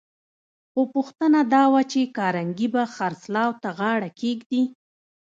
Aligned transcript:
خو 0.71 0.81
پوښتنه 0.93 1.39
دا 1.53 1.63
وه 1.71 1.81
چې 1.91 2.01
کارنګي 2.17 2.67
به 2.73 2.83
خرڅلاو 2.95 3.57
ته 3.61 3.69
غاړه 3.77 4.09
کېږدي؟ 4.21 4.63